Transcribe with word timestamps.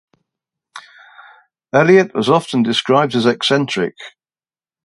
Elliott 1.71 2.15
was 2.15 2.27
often 2.27 2.63
described 2.63 3.13
as 3.13 3.27
eccentric. 3.27 3.93